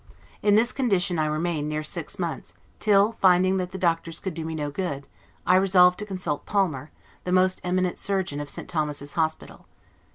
In 0.41 0.55
this 0.55 0.71
condition 0.71 1.19
I 1.19 1.27
remained 1.27 1.69
near 1.69 1.83
six 1.83 2.17
months, 2.17 2.55
till 2.79 3.11
finding 3.21 3.57
that 3.57 3.69
the 3.71 3.77
doctors 3.77 4.19
could 4.19 4.33
do 4.33 4.43
me 4.43 4.55
no 4.55 4.71
good, 4.71 5.05
I 5.45 5.53
resolved 5.57 5.99
to 5.99 6.07
consult 6.07 6.43
Palmer, 6.47 6.89
the 7.23 7.31
most 7.31 7.61
eminent 7.63 7.99
surgeon 7.99 8.39
of 8.39 8.49
St. 8.49 8.67
Thomas's 8.67 9.13
Hospital. 9.13 9.67